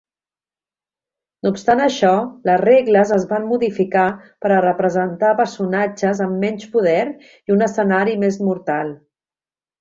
[1.43, 2.13] No obstant això,
[2.49, 4.05] les regles es van modificar
[4.45, 8.93] per a representar personatges amb menys poder i un escenari més mortal.